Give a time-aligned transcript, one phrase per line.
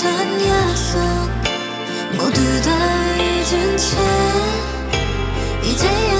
[0.00, 0.98] 못한 약속
[2.16, 3.98] 모두 다 잊은 채
[5.62, 6.19] 이제야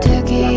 [0.00, 0.49] took it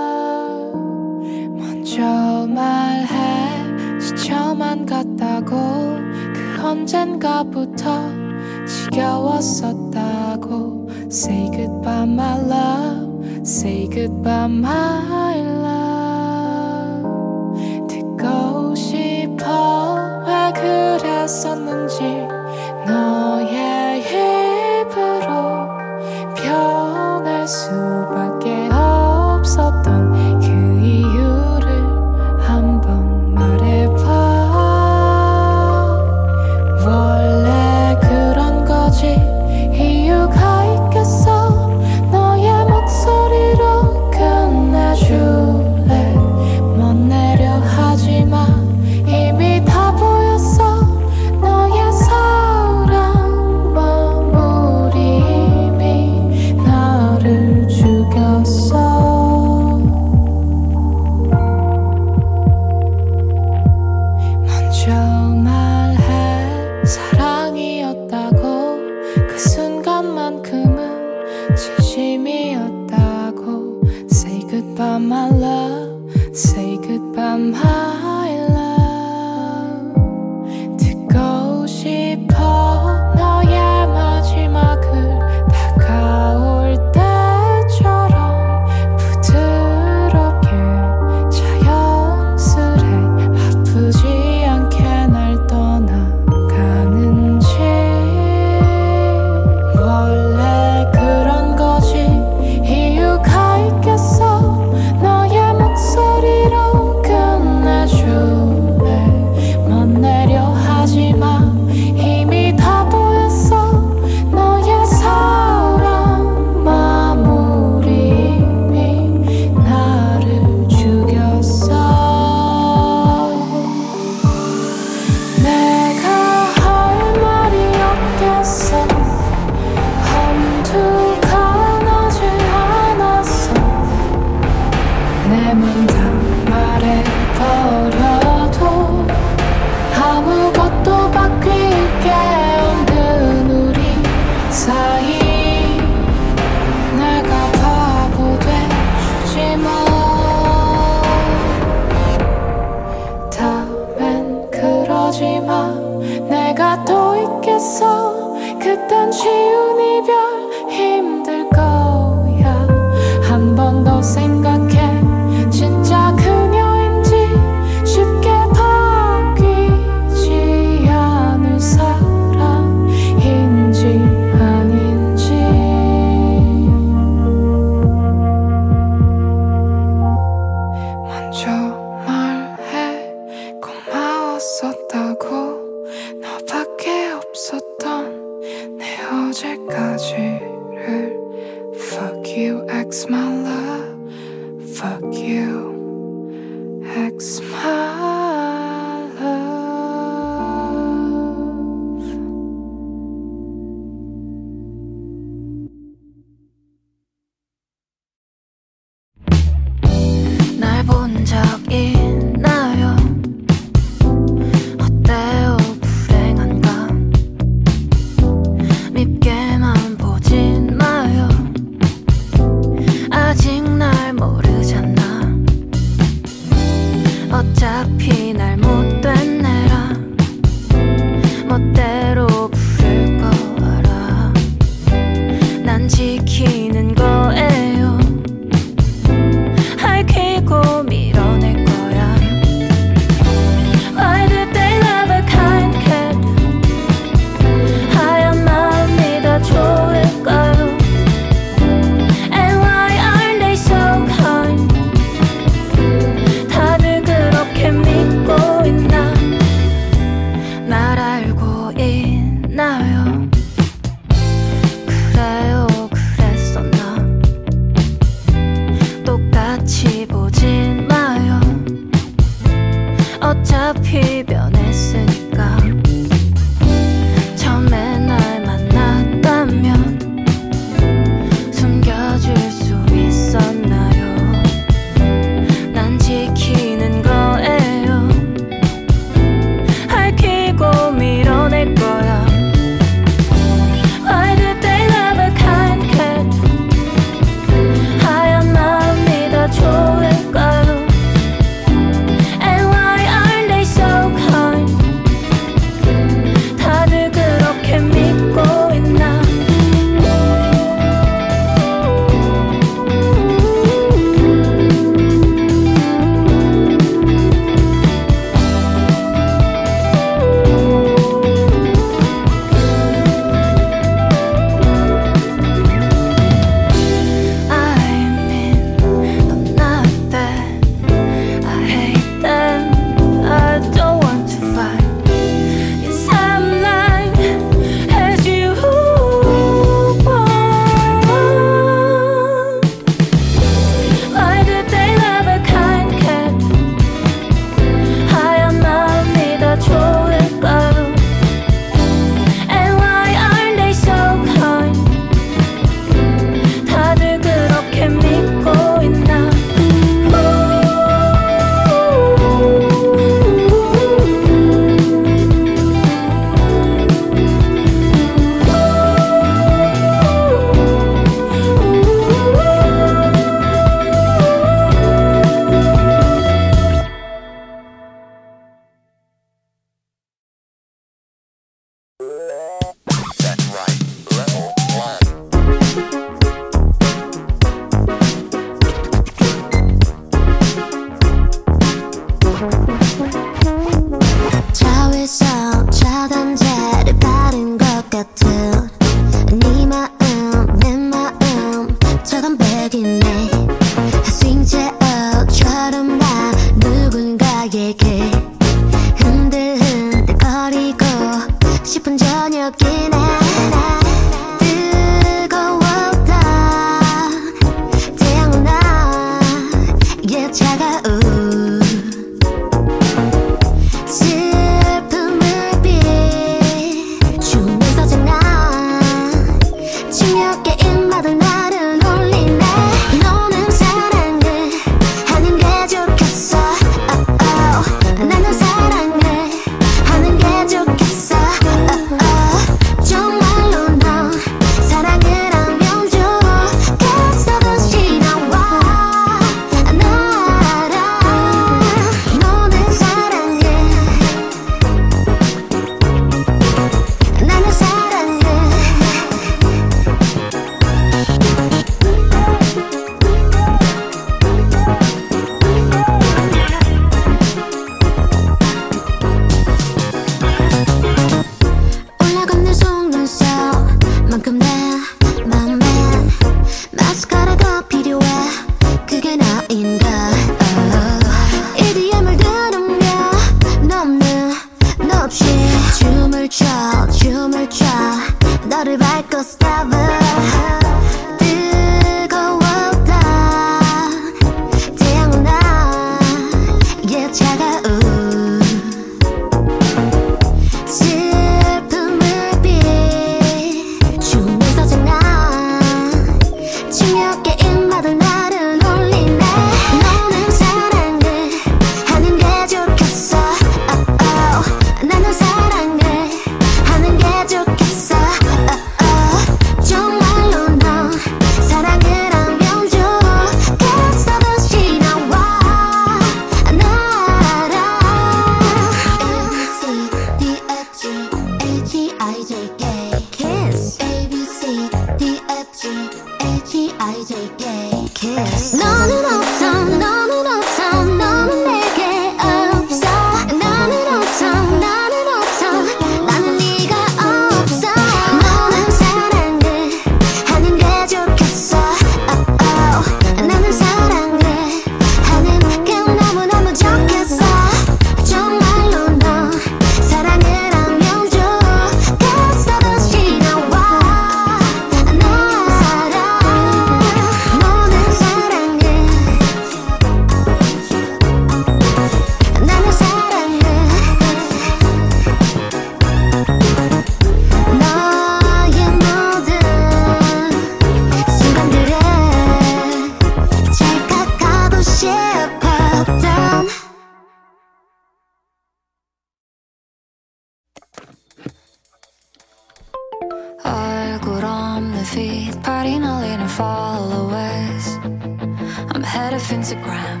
[598.84, 600.00] head of Instagram,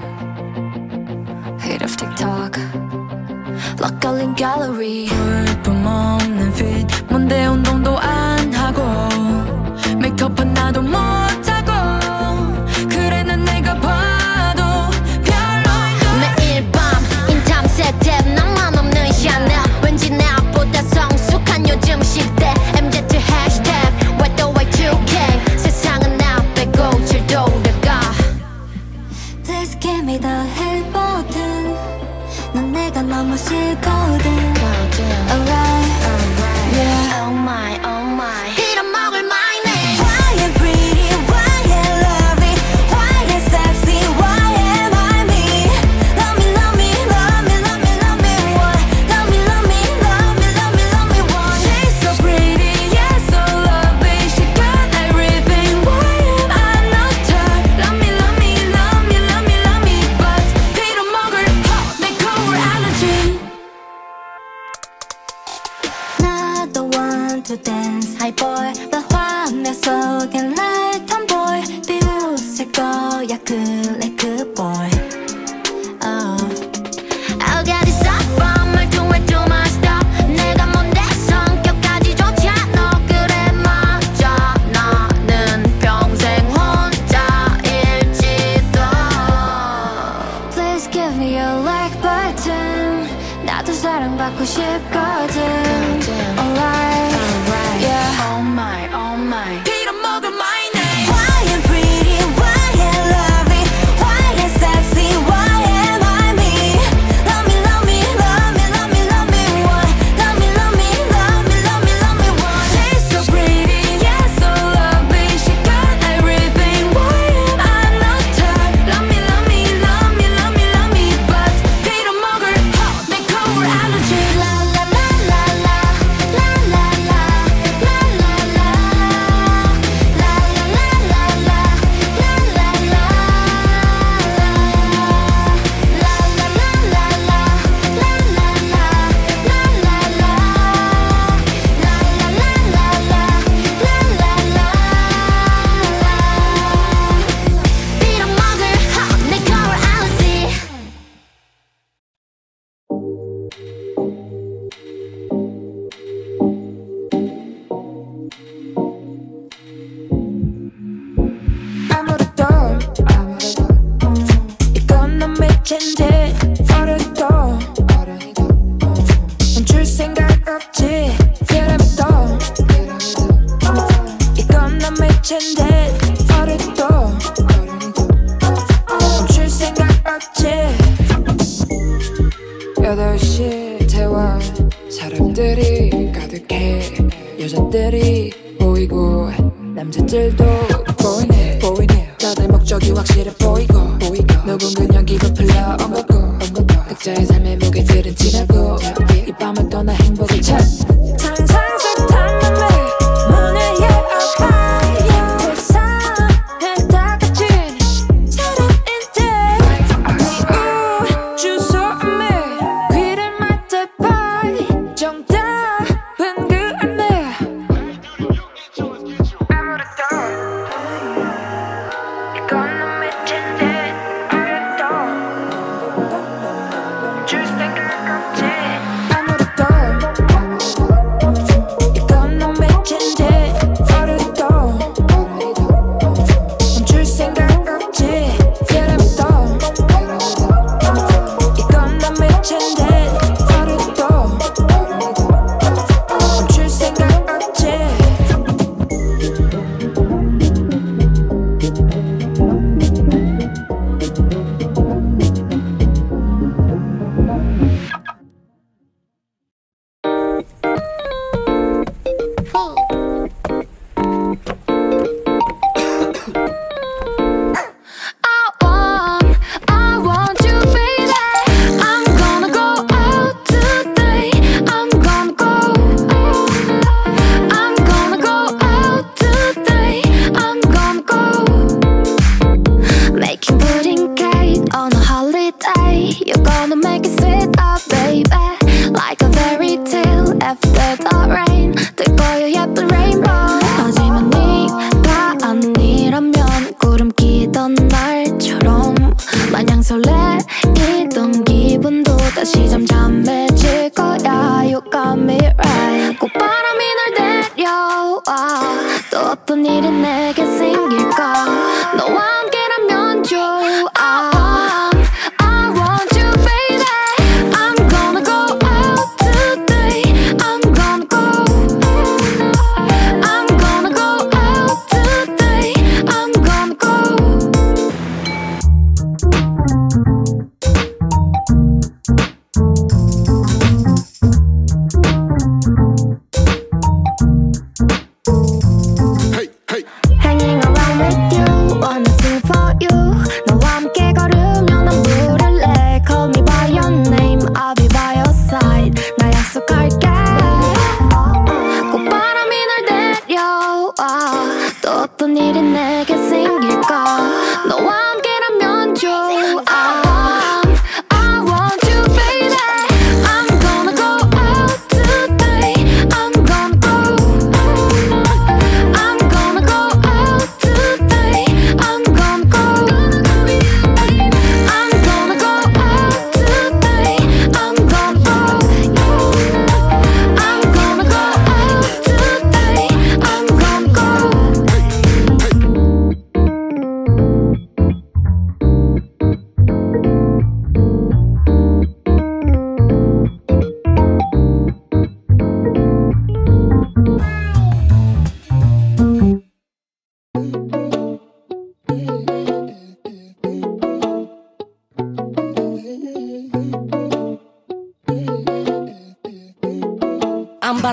[1.60, 2.60] head of TikTok,
[3.78, 5.08] 락갈 린 in gallery.
[7.54, 8.82] 운동도 안 하고
[9.98, 11.13] 메이크업은 나도 못.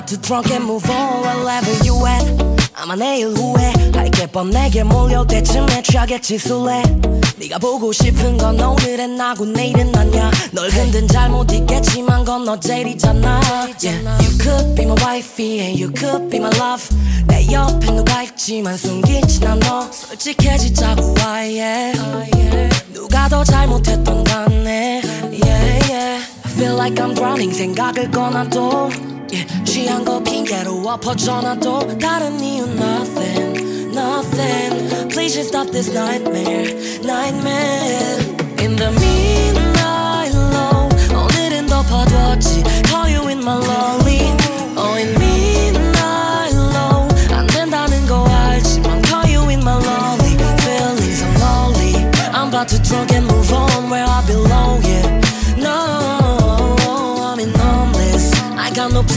[0.02, 2.24] I'm about to drunk and move on wherever you at
[2.74, 6.82] 아마 내일 후에 할게 뻔 내게 몰려 때쯤에 취하겠지 술래
[7.38, 13.40] 네가 보고 싶은 건 오늘은 나고 내일은 아냐 널 흔든 잘못 있겠지만 건너 제일이잖아
[13.80, 14.02] yeah.
[14.24, 16.84] You could be my wifey and you could be my love
[17.28, 21.92] 내 옆에 누가 있지만 숨기진 않아 솔직해지자고 아예
[22.92, 25.00] 누가 더 잘못했던 간에
[25.30, 26.24] yeah, yeah.
[26.44, 29.63] I feel like I'm drowning 생각을 꺼놔도 yeah.
[29.65, 38.19] 취한 거 핑계로 엎어 전화도 다른 이유 nothing nothing Please just stop this nightmare nightmare
[38.59, 44.00] In the midnight low 오늘은 덮어두었지 Call you in my lonely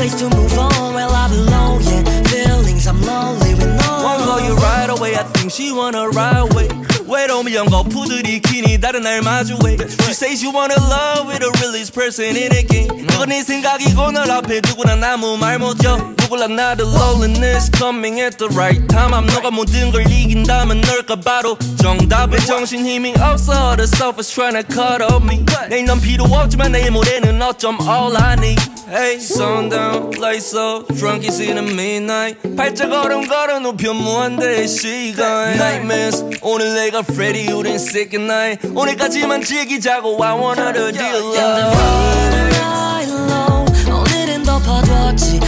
[0.05, 4.41] place to move on where I belong yeah Feelings I'm lonely with no One call
[4.41, 6.69] you right away I think she wanna ride away
[7.11, 9.77] 외로움을 연거푸들이 키니 다른 날 마주해
[10.07, 14.13] She says you wanna love with a realest person in a game 그건 네 생각이고
[14.13, 15.89] 널 앞에 두고 난 아무 말 못해
[16.31, 21.59] 누굴라 나도 loneliness coming at the right time I'm 너가 모든 걸 이긴다면 널까 바로
[21.83, 26.73] 정답은 정신 힘이 없어 The selfish trying to cut off me 내일 넌 필요 없지만
[26.73, 32.39] 내일 모레는 어쩜 all I need Hey sundown lights up drunk is in the midnight
[32.57, 39.43] 발작 걸음 걸어 높여 무한대의 시간 Nightmares 오늘 내가 Freddy 우린 sick at night 오늘까지만
[39.43, 43.65] 즐기자고 I wanna the deal midnight low
[44.01, 45.44] 오늘은 덮어두었지 Call you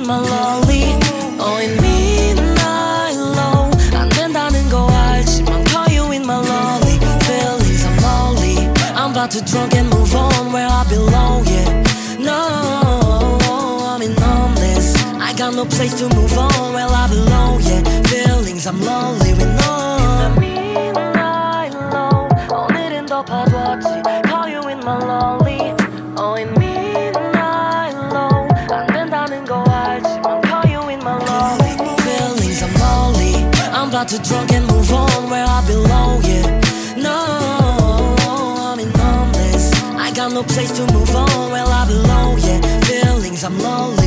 [0.00, 0.84] in my lonely
[1.38, 7.96] Oh in midnight low 안 된다는 거 알지만 Call you in my lonely Feelings I'm
[8.02, 8.56] lonely
[8.94, 11.68] I'm about to drunk and move on where I belong yeah
[12.18, 13.38] No
[13.90, 18.66] I'm in homeless I got no place to move on where I belong yeah Feelings
[18.66, 19.99] I'm lonely with no
[40.53, 41.51] place to move on.
[41.51, 42.59] Where I belong yeah.
[42.81, 44.00] Feelings I'm lonely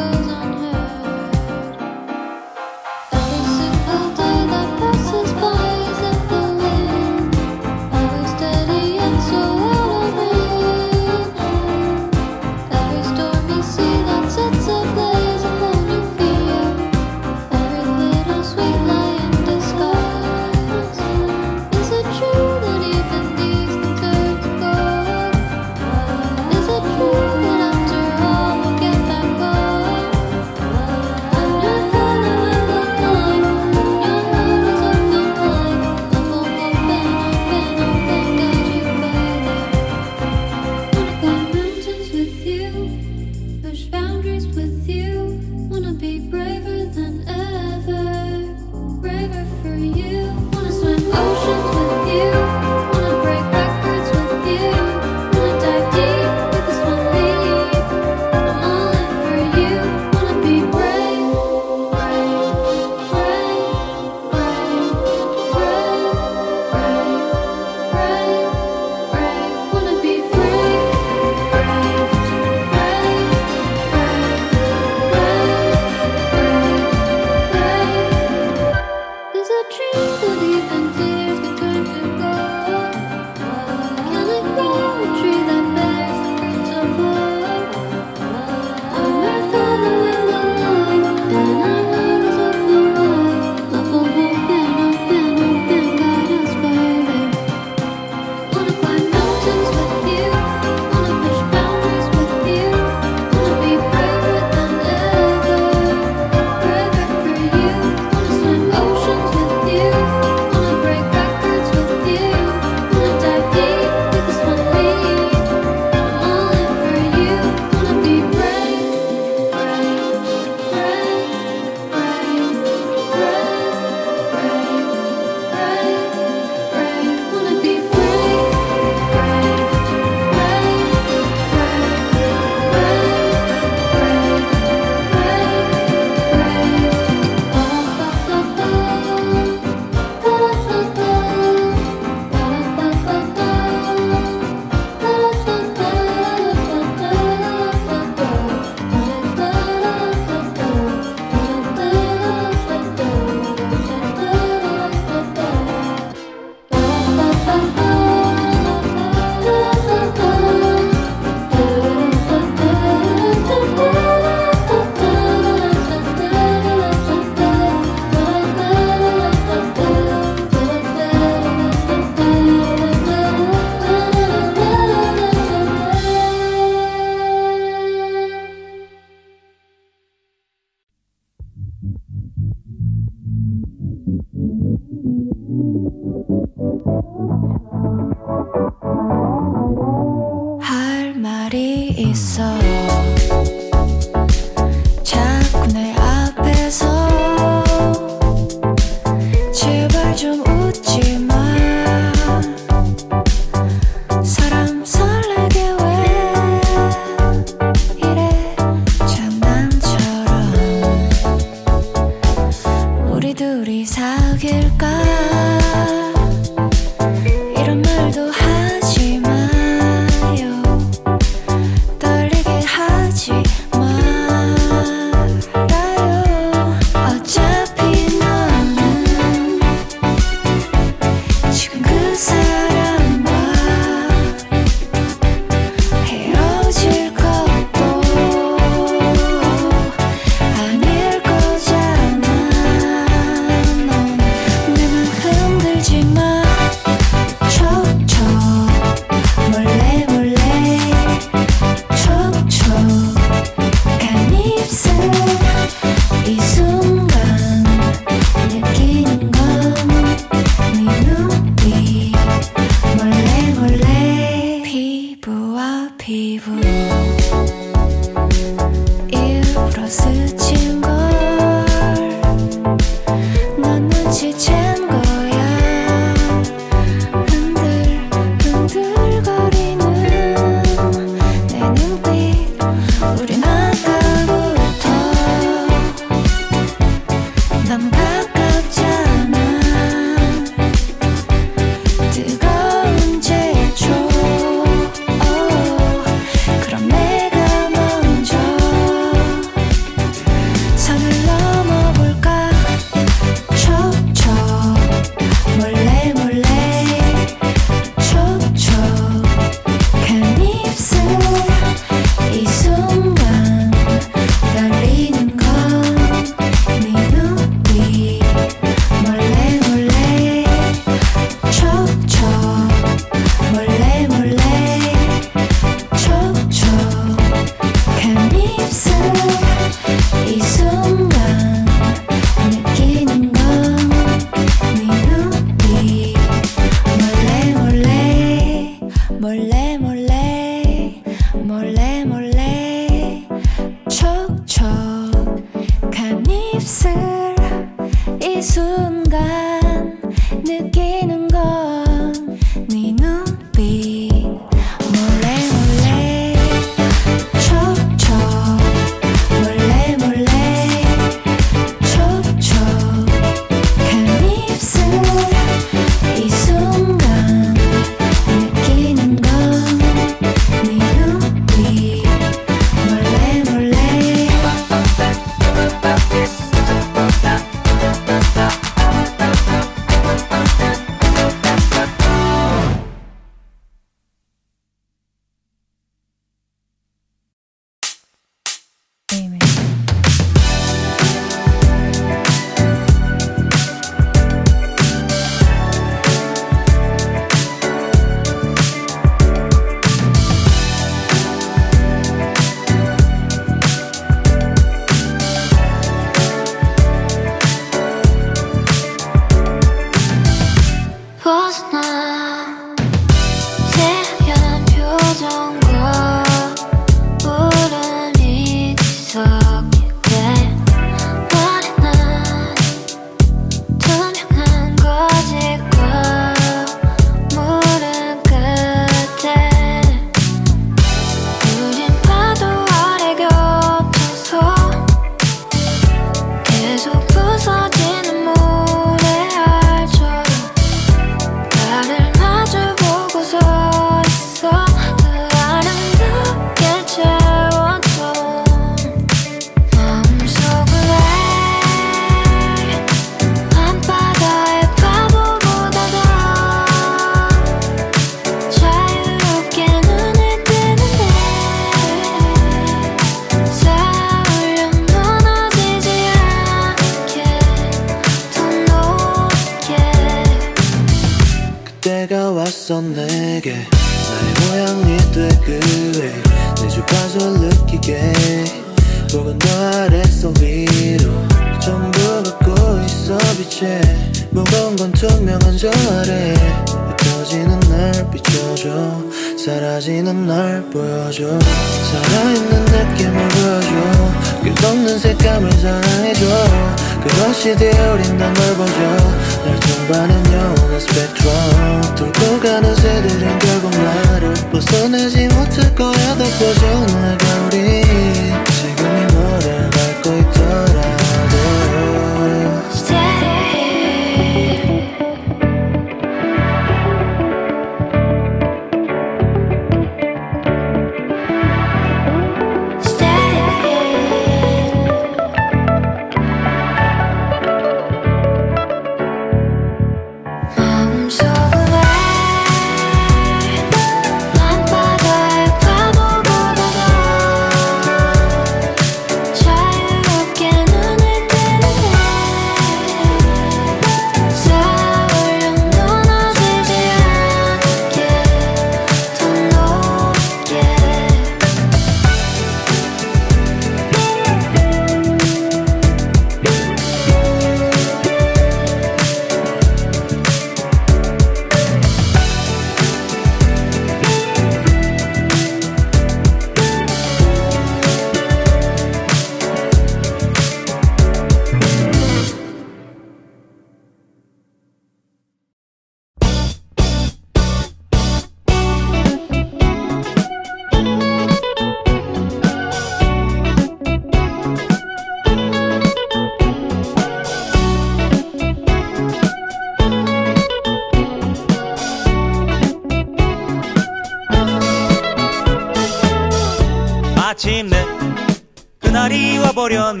[599.61, 600.00] 버렸네.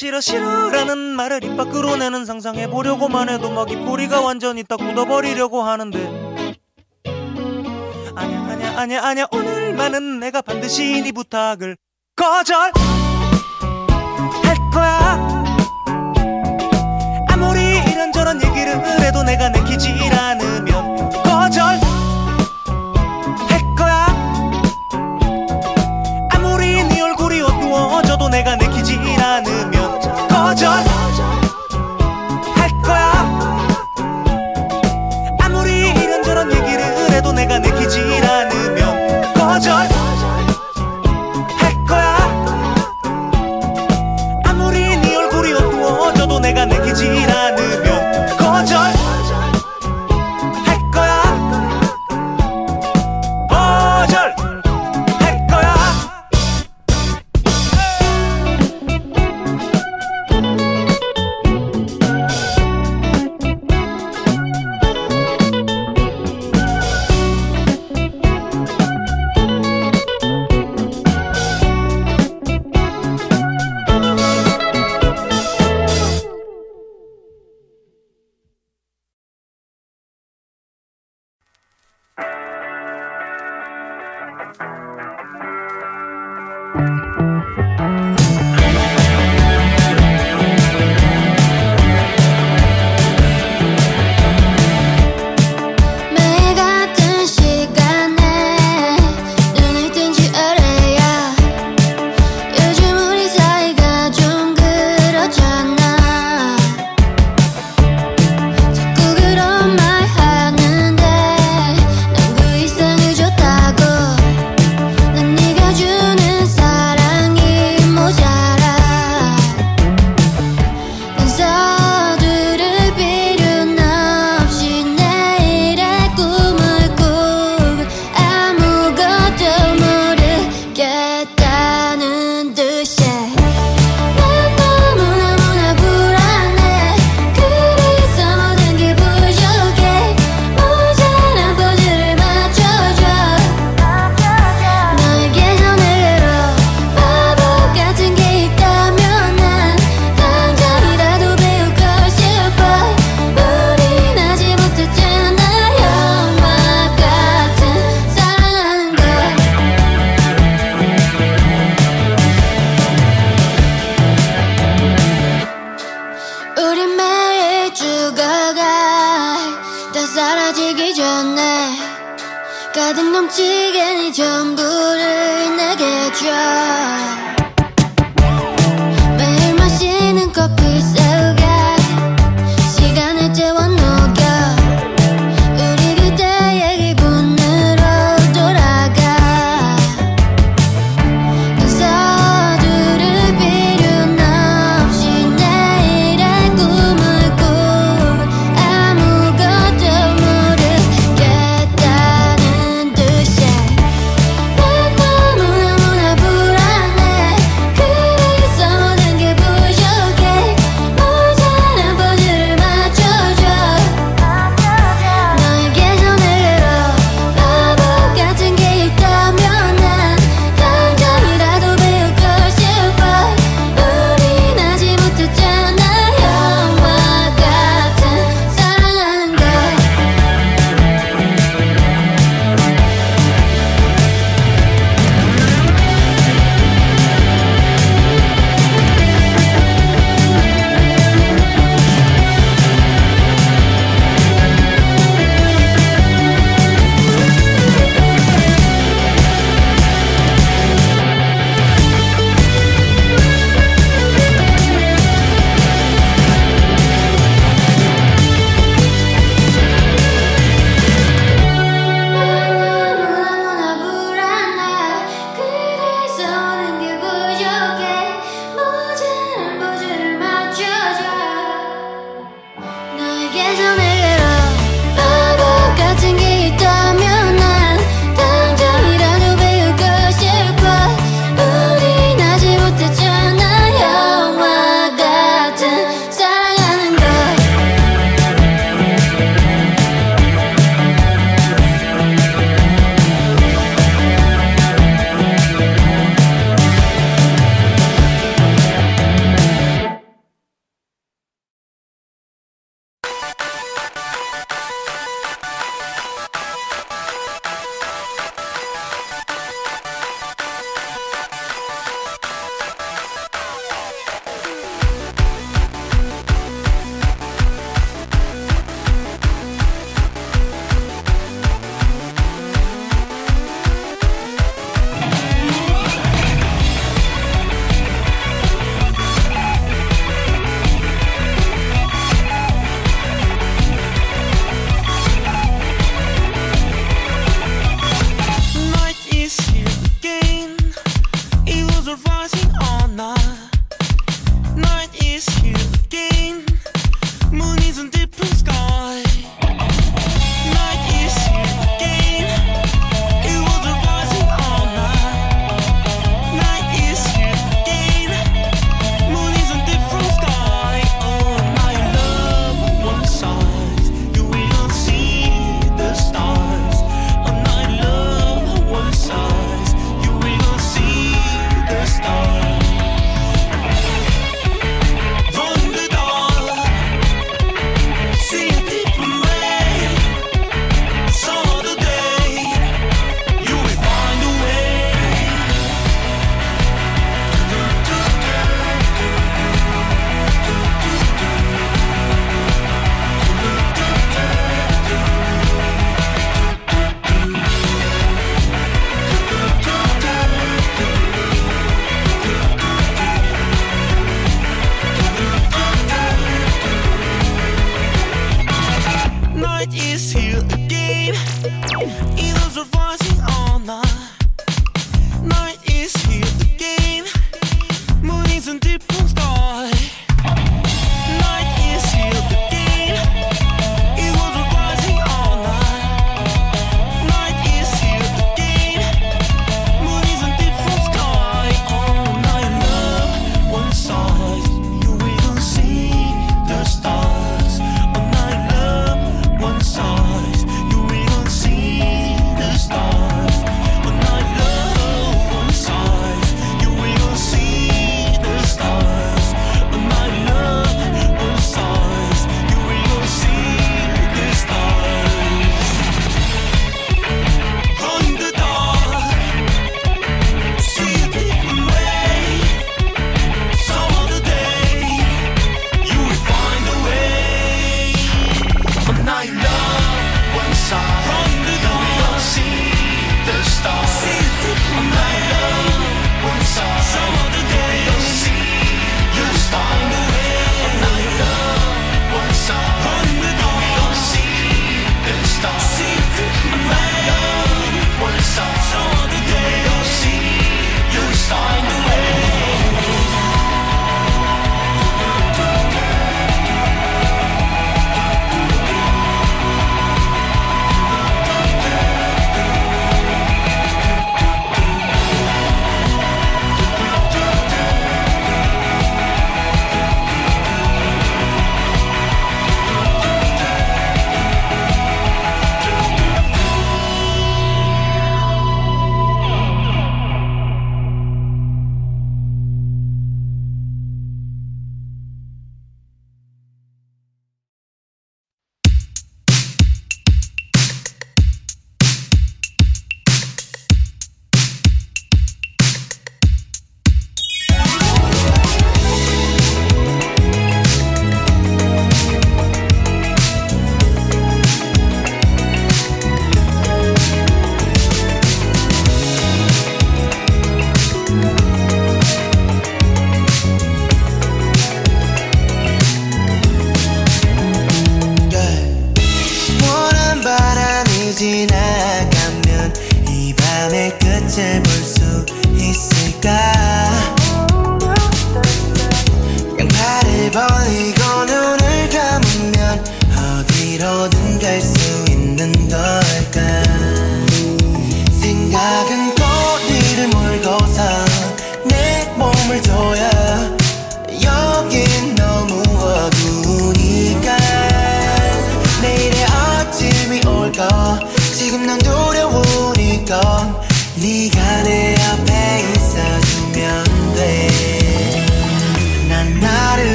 [0.00, 5.98] 싫어 싫어라는 말을 입 밖으로 내는 상상해보려고만 해도 막 입꼬리가 완전히 딱 굳어버리려고 하는데.
[8.16, 11.76] 아냐 아냐 아냐 아냐 오늘만은 내가 반드시 네 부탁을
[12.16, 12.72] 거절
[14.42, 15.44] 할 거야.
[17.28, 21.78] 아무리 이런저런 얘기를 해도 내가 내키질 않으면 거절
[23.50, 24.06] 할 거야.
[26.30, 30.89] 아무리 네 얼굴이 어두워져도 내가 내 먹히진 않으면 거절